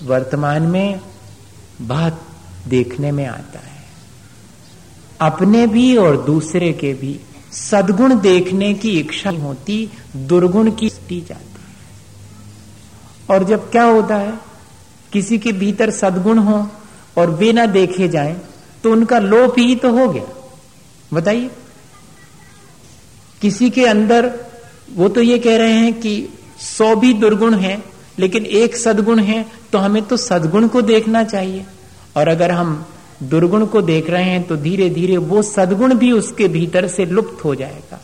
[0.03, 1.01] वर्तमान में
[1.81, 2.23] बहुत
[2.69, 3.85] देखने में आता है।
[5.21, 7.21] अपने भी और दूसरे के भी
[7.53, 11.47] सदगुण देखने की इच्छा होती, दुर्गुण की जाती
[13.31, 14.39] और जब क्या होता है,
[15.13, 16.69] किसी के भीतर सदगुण हो
[17.17, 18.37] और वे ना देखे जाएँ
[18.83, 20.25] तो उनका लोप ही तो हो गया।
[21.15, 21.51] बताइए।
[23.43, 24.33] किसी के अंदर,
[24.93, 26.29] वो तो ये कह रहे हैं कि
[26.61, 27.83] सौ भी दुर्गुण है,
[28.19, 31.65] लेकिन एक सदगुण है तो हमें तो सदगुण को देखना चाहिए।
[32.17, 32.85] और अगर हम
[33.23, 37.45] दुर्गुण को देख रहे हैं तो धीरे धीरे वो सदगुण भी उसके भीतर से लुप्त
[37.45, 38.01] हो जाएगा।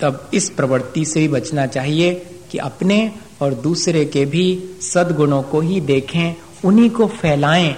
[0.00, 2.14] तब इस प्रवृत्ति से ही बचना चाहिए
[2.50, 4.46] कि अपने और दूसरे के भी
[4.82, 7.74] सदगुणों को ही देखें, उन्हीं को फैलाएँ।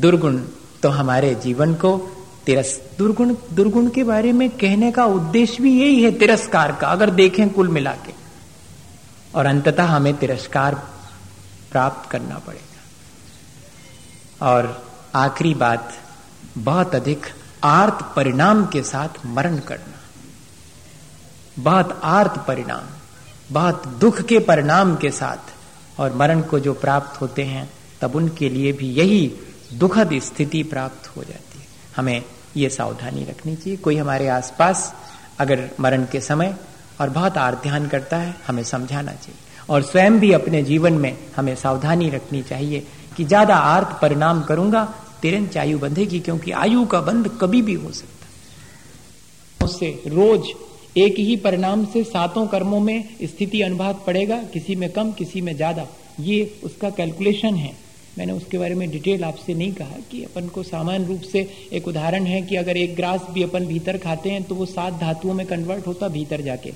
[0.00, 0.38] दुर्गुण
[0.82, 1.96] तो हमारे जीवन को
[2.46, 7.10] तिरस, दुर्गुण दुर्गुण के बारे में कहने का उद्देश्य भी यही है तिरस्कार का, अगर
[7.10, 8.23] देखें कुल मिला के।
[9.34, 10.74] और अंततः हमें तिरस्कार
[11.70, 12.74] प्राप्त करना पड़ेगा।
[14.46, 15.92] और आखिरी बात,
[16.58, 17.26] बहुत अधिक
[17.64, 20.00] आर्त परिणाम के साथ मरण करना।
[21.58, 22.82] बहुत आर्त परिणाम,
[23.52, 25.54] बहुत दुख के परिणाम के साथ
[26.00, 29.32] और मरण को जो प्राप्त होते हैं, तब उनके लिए भी यही
[29.74, 31.66] दुखद स्थिति प्राप्त हो जाती है।
[31.96, 32.24] हमें
[32.56, 34.94] ये सावधानी रखनी चाहिए। कोई हमारे आसपास
[35.38, 36.56] अगर मरण के समय
[37.00, 41.16] और बहुत आर ध्यान करता है, हमें समझाना चाहिए। और स्वयं भी अपने जीवन में
[41.36, 44.84] हमें सावधानी रखनी चाहिए कि ज़्यादा आर्थ परिणाम करूँगा
[45.22, 50.52] तिरंच आयु बंधेगी, क्योंकि आयु का बंध कभी भी हो सकता उससे रोज
[50.96, 55.54] एक ही परिणाम से सातों कर्मों में स्थिति अनुभाग पड़ेगा, किसी में कम, किसी में
[55.56, 55.86] ज़्यादा।
[56.20, 57.72] ये उसका कैलकुलेशन है।
[58.18, 61.40] मैंने उसके बारे में डिटेल आपसे नहीं कहा कि अपन को सामान्य रूप से
[61.72, 65.00] एक उदाहरण है कि अगर एक ग्रास भी अपन भीतर खाते हैं तो वो सात
[65.00, 66.72] धातुओं में कन्वर्ट होता भीतर जाके।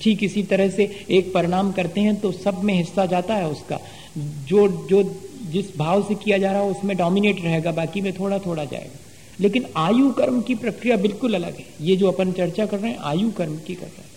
[0.00, 3.78] ठीक इसी तरह से एक परिणाम करते हैं तो सब में हिस्सा जाता है उसका।
[4.18, 5.02] जो जो
[5.46, 8.98] जिस भाव से किया जा रहा है, उसमें डोमिनेट रहेगा, बाकी में थोड़ा थोड़ा जाएगा।
[9.40, 12.98] लेकिन आयु कर्म की प्रक्रिया बिल्कुल अलग है। ये जो अपन चर्चा कर रहे हैं,
[12.98, 14.14] आयु कर्म की कर रहे हैं।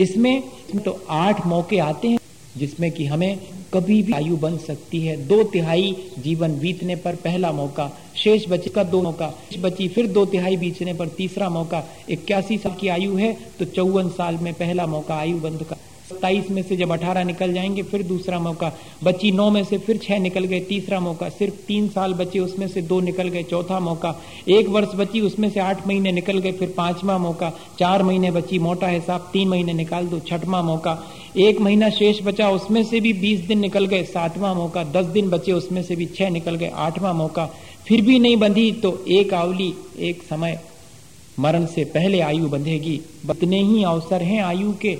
[0.00, 0.42] इसमें
[0.78, 2.18] तो आठ मौके आते हैं,
[2.56, 3.38] जिसमें कि हमें
[3.76, 8.70] कभी भी आयु बन सकती है। दो तिहाई जीवन बीतने पर पहला मौका, शेष बचे
[8.70, 12.88] का दो मौका, शेष बची फिर दो तिहाई बीतने पर तीसरा मौका। इक्यासी साल की
[12.88, 15.76] आयु है तो चौवन साल में पहला मौका आयु बंद का।
[16.08, 18.72] सत्ताईस में से जब अठारह निकल जाएँगे, फिर दूसरा मौका।
[19.04, 22.68] बची नौ में से फिर छह निकल गए, तीसरा मौका। सिर्फ़ तीन साल बचे, उसमें
[22.68, 24.14] से दो निकल गए, चौथा मौका।
[24.48, 28.58] एक वर्ष बची, उसमें से आठ महीने निकल गए, फिर पांचवा मौका। चार महीने बची,
[28.58, 31.02] मोटा हिसाब तीन महीने निकाल दो, छठवा मौका।
[31.36, 35.28] एक महीना शेष बचा, उसमें से भी बीस दिन निकल गए, सातवां मौका, दस दिन
[35.30, 37.50] बचे, उसमें से भी छह निकल गए, आठवां मौका,
[37.86, 40.60] फिर भी नहीं बंधी तो एक आवली, एक समय,
[41.38, 44.98] मरण से पहले आयु बंधेगी। बतने ही अवसर हैं आयु के,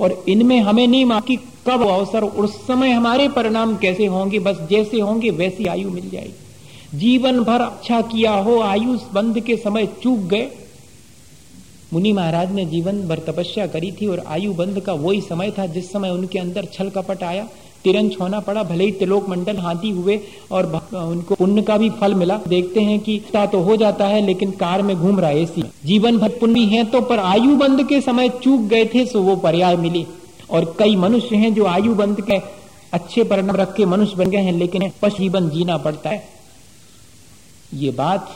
[0.00, 4.68] और इनमें हमें नहीं मा कि कब अवसर, उस समय हमारे परिणाम कैसे होंगे, बस
[4.70, 9.86] जैसे होंगे वैसी आयु मिल जाएगी। जीवन भर अच्छा किया हो, आयु बंध के समय
[10.02, 10.48] चूक गए
[11.92, 15.66] मुनि महाराज ने जीवन भर तपस्या करी थी और आयु बंद का वही समय था
[15.68, 17.48] जिस समय उनके अंदर छल कपट आया
[17.84, 20.18] तिरंज होना पड़ा, भले ही तिलोक मंडल हाथी हुए
[20.52, 24.20] और उनको पुण्य का भी फल मिला। देखते हैं कि ता तो हो जाता है,
[24.20, 27.86] लेकिन कार में घूम रहा है ऐसी। जीवन भर पुण्य है तो पर आयु बंद
[27.88, 30.06] के समय चूक गए थे, सो वो पर्याय मिली।
[30.50, 32.38] और कई मनुष्य हैं जो आयु बंद के
[32.92, 36.22] अच्छे परिणाम रख के मनुष्य बन गए हैं, लेकिन पशु जीवन जीना पड़ता है।
[37.74, 38.30] ये बात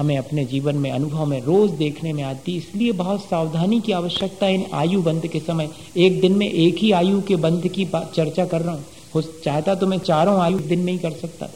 [0.00, 4.48] हमें अपने जीवन में, अनुभव में, रोज देखने में आती इसलिए बहुत सावधानी की आवश्यकता
[4.48, 8.44] इन आयु बंद के समय। एक दिन में एक ही आयु के बंद की चर्चा
[8.44, 11.48] कर रहा हूँ। चाहता तो मैं चारों आयु दिन में ही कर सकता।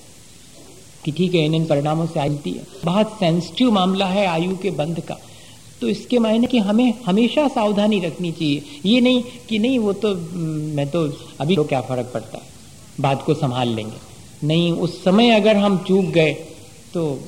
[1.05, 4.71] कि ठीक है इन इन परिणामों से आती है। बहुत सेंसिटिव मामला है आयु के
[4.71, 5.17] बंद का।
[5.81, 10.15] तो इसके मायने कि हमें हमेशा सावधानी रखनी चाहिए। ये नहीं कि नहीं, वो तो
[10.77, 12.45] मैं तो अभी तो क्या फ़र्क पड़ता है?
[13.01, 16.33] बात को संभाल लेंगे। नहीं, उस समय अगर हम चूक गए
[16.95, 17.21] तो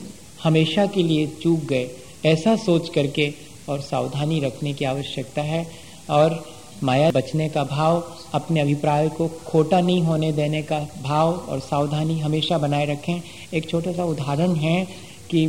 [0.43, 1.89] हमेशा के लिए चूक गए।
[2.27, 3.33] ऐसा सोच करके
[3.69, 5.67] और सावधानी रखने की आवश्यकता है
[6.11, 6.45] और
[6.83, 8.03] माया बचने का भाव,
[8.35, 13.21] अपने अभिप्राय को खोटा नहीं होने देने का भाव और सावधानी हमेशा बनाए रखें।
[13.55, 14.85] एक छोटा सा उदाहरण है
[15.31, 15.45] कि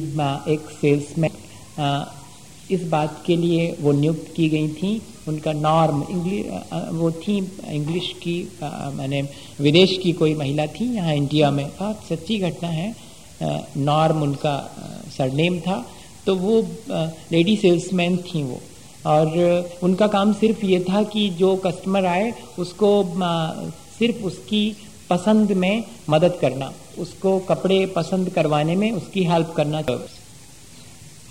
[0.48, 2.06] एक सेल्समैन
[2.72, 6.46] इस बात के लिए वो नियुक्त की गई थी। उनका नॉर्म इंग्लिश
[6.94, 9.22] वो थी, इंग्लिश की मैंने
[9.60, 12.96] विदेश की कोई महिला थी यहाँ इंडिया में। बहुत सच्ची घटना है।
[13.42, 14.56] नॉर्म उनका
[15.18, 15.86] सरनेम था
[16.26, 16.62] तो वो
[17.32, 18.60] लेडी सेल्समैन थी वो।
[19.06, 22.90] और उनका काम सिर्फ़ ये था कि जो कस्टमर आए, उसको
[24.00, 24.76] सिर्फ़ उसकी
[25.10, 29.82] पसंद में मदद करना, उसको कपड़े पसंद करवाने में उसकी हेल्प करना।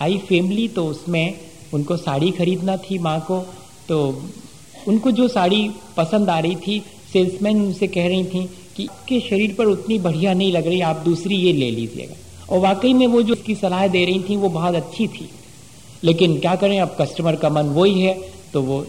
[0.02, 1.40] आई फैमिली तो उसमें
[1.74, 3.38] उनको साड़ी खरीदना थी माँ को
[3.88, 3.98] तो
[4.88, 9.54] उनको जो साड़ी पसंद आ रही थी सेल्समैन उनसे कह रही थी कि के शरीर
[9.54, 12.14] पर उतनी बढ़िया नहीं लग रही, आप दूसरी ये ले लीजिएगा।
[12.48, 15.28] और वाकई में वो जो उसकी सलाह दे रही थी, वो बहुत अच्छी थी।
[16.04, 18.18] लेकिन क्या करें, अब कस्टमर का मन वही है
[18.52, 18.84] तो वो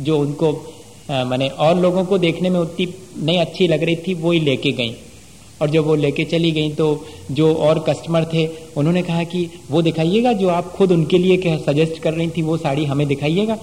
[0.00, 0.52] जो उनको
[1.10, 2.86] मैंने और लोगों को देखने में उतनी
[3.18, 4.94] नहीं अच्छी लग रही थी, वो ही लेके गई।
[5.62, 6.86] और जब वो लेके चली गई तो
[7.30, 11.56] जो और कस्टमर थे, उन्होंने कहा कि, वो दिखाइएगा जो आप खुद उनके लिए क्या
[11.58, 13.58] सजेस्ट कर रही थी, वो साड़ी हमें दिखाइएगा?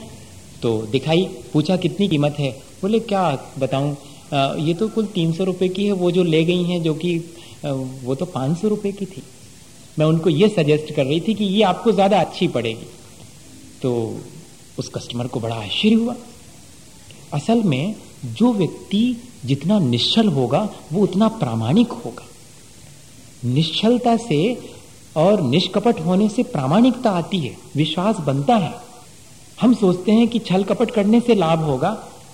[0.61, 2.51] तो दिखाई, पूछा, कितनी कीमत है?
[2.81, 3.95] बोले, क्या बताऊँ
[4.33, 7.17] ये तो कुल तीन सौ रुपये की है, वो जो ले गई हैं, जो कि
[8.03, 9.23] वो तो पाँच सौ रुपये की थी।
[9.99, 12.87] मैं उनको ये सजेस्ट कर रही थी कि ये आपको ज़्यादा अच्छी पड़ेगी।
[13.81, 13.91] तो
[14.79, 16.15] उस कस्टमर को बड़ा आश्चर्य हुआ।
[17.33, 22.25] असल में जो व्यक्ति जितना निश्चल होगा, वो उतना प्रामाणिक होगा।
[23.45, 24.57] निश्चलता से
[25.15, 28.73] और निष्कपट होने से प्रामाणिकता आती है, विश्वास बनता है।
[29.61, 31.91] हम सोचते हैं कि छल कपट करने से लाभ होगा।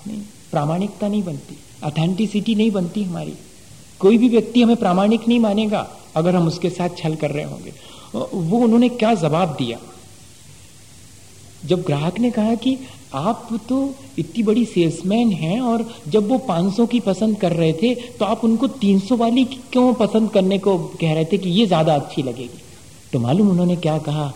[0.07, 3.33] नहीं। प्रामाणिकता नहीं बनती अथेंटिसिटी नहीं बनती हमारी।
[3.99, 7.73] कोई भी व्यक्ति हमें प्रामाणिक नहीं मानेगा अगर हम उसके साथ छल कर रहे होंगे।
[8.13, 9.77] वो उन्होंने क्या जवाब दिया?
[11.65, 12.77] जब ग्राहक ने कहा कि
[13.15, 13.77] आप तो
[14.19, 18.43] इतनी बड़ी सेल्समैन हैं और जब वो 500 की पसंद कर रहे थे तो आप
[18.43, 22.62] उनको 300 वाली क्यों पसंद करने को कह रहे थे कि ये ज़्यादा अच्छी लगेगी?
[23.13, 24.31] तो मालूम उन्होंने क्या कहा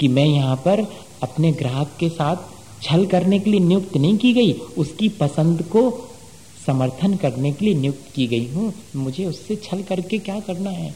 [0.00, 0.86] कि मैं यहाँ पर
[1.22, 2.52] अपने ग्राहक के साथ
[2.84, 5.90] छल करने के लिए नियुक्त नहीं की गई, उसकी पसंद को
[6.66, 10.94] समर्थन करने के लिए नियुक्त की गई हूँ। मुझे उससे छल करके क्या करना है?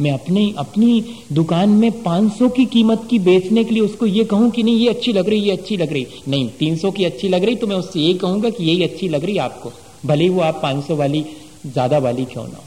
[0.00, 4.50] मैं अपनी अपनी दुकान में 500 की कीमत की बेचने के लिए उसको ये कहूँ
[4.50, 7.44] कि नहीं, ये अच्छी लग रही, ये अच्छी लग रही। नहीं 300 की अच्छी लग
[7.44, 9.72] रही तो मैं उससे ये कहूँगा कि यही अच्छी लग रही आपको।
[10.06, 11.24] भले वो आप 500 वाली,
[11.66, 12.64] ज़्यादा वाली क्यों ना हो।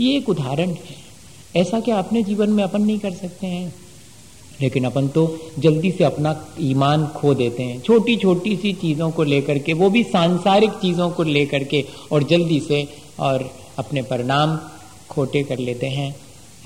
[0.00, 1.02] ये एक उदाहरण है।
[1.56, 3.72] ऐसा क्या अपने जीवन में अपन नहीं कर सकते हैं?
[4.62, 9.22] लेकिन अपन तो जल्दी से अपना ईमान खो देते हैं। छोटी छोटी सी चीज़ों को
[9.22, 12.88] लेकर के, वो भी सांसारिक चीज़ों को लेकर के, और जल्दी से
[13.20, 14.58] और अपने परिणाम
[15.10, 16.16] खोटे कर लेते हैं।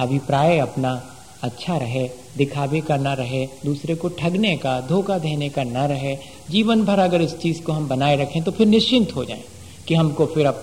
[0.01, 5.65] अभिप्राय अपना अच्छा रहे, दिखावे का ना रहे, दूसरे को ठगने का, धोखा देने का
[5.65, 6.17] ना रहे।
[6.51, 9.43] जीवन भर अगर इस चीज़ को हम बनाए रखें तो फिर निश्चिंत हो जाएँ
[9.89, 10.55] कि हमको फिर अब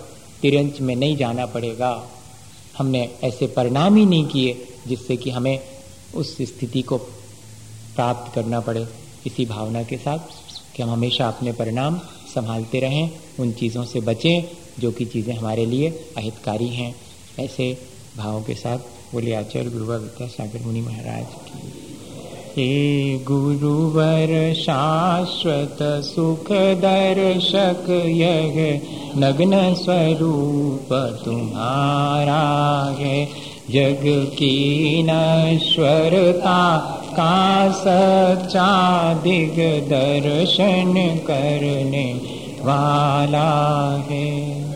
[0.42, 2.10] तिरंज में नहीं जाना पड़ेगा।
[2.78, 5.60] हमने ऐसे परिणाम ही नहीं किए जिससे कि हमें
[6.16, 6.98] उस स्थिति को
[7.96, 8.88] प्राप्त करना पड़े।
[9.28, 10.20] इसी भावना के साथ
[10.76, 11.98] कि हम हमेशा अपने परिणाम
[12.36, 14.44] संभालते रहें, उन चीज़ों से बचें,
[14.80, 16.96] जो कि चीज़ें हमारे लिए अहितकारी हैं।
[17.40, 17.78] ऐसे
[18.18, 18.78] भावों के साथ
[19.14, 21.82] बोले आचार्य गुरुवर विद्यासागर मुनि महाराज की।
[22.58, 28.82] हे गुरुवर शाश्वत सुख दर्शक यह
[29.18, 30.94] नग्न स्वरूप
[31.26, 32.42] तुम्हारा
[33.00, 33.28] है।
[33.72, 34.04] जग
[34.38, 35.04] की
[37.72, 38.72] सच्चा
[39.24, 39.58] दिग
[39.90, 40.94] दर्शन
[41.28, 42.08] करने
[42.62, 43.50] वाला
[44.10, 44.75] है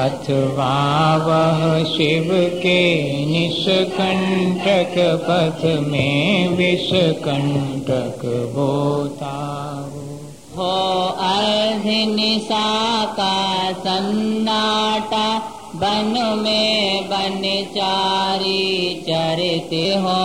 [0.00, 1.44] अथवा
[1.84, 2.28] शिव
[2.62, 2.82] के
[3.26, 4.94] निष्कंटक
[5.28, 8.20] पथ में विषकंटक
[8.54, 9.36] बोता
[10.56, 10.72] हो
[12.14, 15.26] निशा का सन्नाटा
[15.74, 17.42] बन में बन
[17.74, 20.22] चारी चरते हो।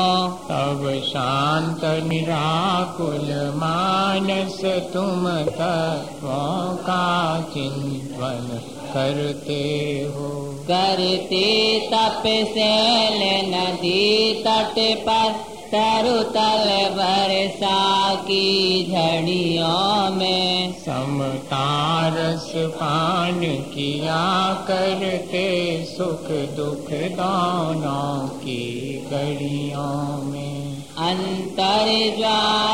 [0.49, 4.61] तब शांत निराकुल मानस
[4.93, 7.05] तुम तत्वों का
[7.53, 8.59] चिंतन
[8.97, 10.29] करते हो।
[10.71, 24.53] करते तप सैल नदी तट पर तरु तरुतल वर्षा की झड़ियों में। समतारस पान किया
[24.67, 32.64] करते सुख दुख दोनों की घड़ियों में। अंतर ज्वाला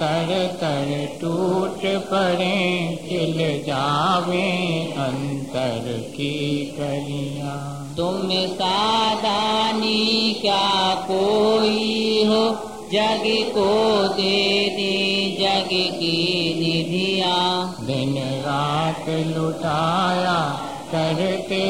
[0.00, 4.52] तर टूट पड़े खिल जावे
[4.98, 12.70] अंतर की कलिया। तुम सादानी क्या कोई हो?
[12.92, 16.16] जग को दे दे जग की
[16.60, 20.62] निधिया। दिन रात लुटाया
[20.94, 21.62] करते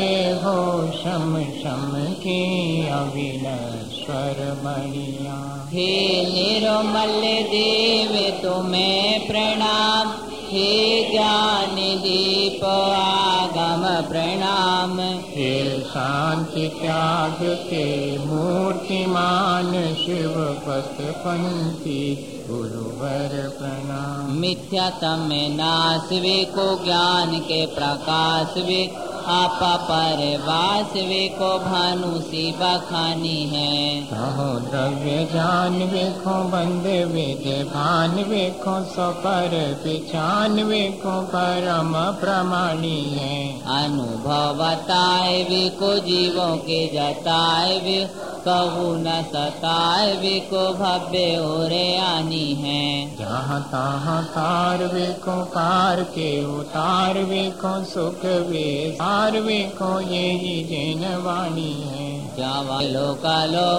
[0.45, 2.43] हो शम शम की
[2.89, 10.09] अविनश्वर मणिया हे निर्मल देव तुम्हें प्रणाम।
[10.49, 20.35] हे ज्ञान दीप आगम प्रणाम। हे शांति त्याग के मूर्तिमान शिव
[20.67, 22.03] पथ पंथी
[22.51, 28.93] गुरुवर प्रणाम। मिथ्या तम नाश वे को ज्ञान के प्रकाश वे
[29.27, 33.96] आप पर वास वे को भानु सी बखानी है
[34.27, 39.53] कहो द्रव्य जान वेखो बंद वेद भान वेखो सो पर
[39.85, 43.37] पिछान वेखो परम प्रमाणी है
[43.75, 47.99] अनुभव बताए वे को जीवों के जताए वे
[48.47, 52.83] कहू न सताए वे को भव्य ओरे आनी है।
[53.17, 61.07] जहाँ तहाँ तार वेखो कार के उतार वेखो सुख वे सार वेखो ये ही जैन
[61.25, 63.71] वाणी है। जावा लो कालो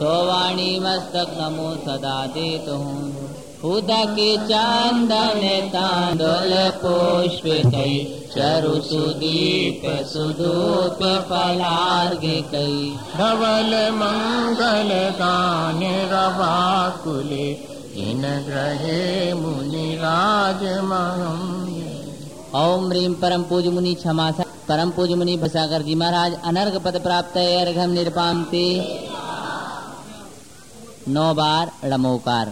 [0.00, 3.28] सोवाणी मस्तक नमो सदा देत हूँ
[3.64, 4.18] उदक
[4.48, 5.40] चंदन
[5.70, 7.96] तांदुल पुष्प कई
[8.34, 12.78] चरु सुदीप सुदूप फलार्ग कई
[13.16, 15.82] धवल मंगल गान
[16.12, 16.54] रवा
[17.04, 17.48] कुले
[18.04, 19.02] इन ग्रहे
[19.40, 20.64] मुनि राज
[22.62, 24.30] ओम ह्रीम परम पूज मुनि क्षमा
[24.68, 28.66] परम पूज मुनि भसागर जी महाराज अनर्घ पद प्राप्त अर्घम निरपामते
[31.16, 32.48] नौ बार ड़मोकार